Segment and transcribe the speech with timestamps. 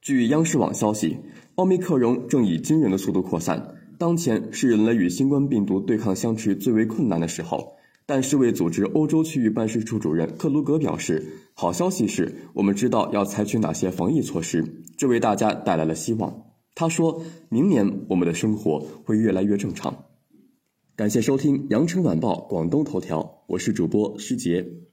[0.00, 1.18] 据央视网消息
[1.56, 3.76] 奥密克戎正以惊人的速度扩散。
[3.98, 7.80] 当前是人类与新冠病毒对抗相持最为困难的时候。
[8.06, 11.24] 但世卫组织欧洲区域办事处主任克鲁格表示
[11.54, 14.64] 好消息是我们知道要采取哪些防疫措施
[14.98, 16.42] 这为大家带来了希望。
[16.74, 20.06] 他说明年我们的生活会越来越正常。
[20.96, 24.89] 感谢收听羊城晚报广东头条我是主播施杰。